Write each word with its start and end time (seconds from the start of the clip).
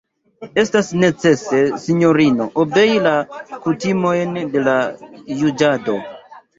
Estas 0.61 0.87
necese, 1.01 1.59
sinjorino, 1.83 2.49
obei 2.65 2.91
la 3.05 3.13
kutimojn 3.69 4.37
de 4.59 4.69
la 4.69 4.79
juĝado. 5.41 6.03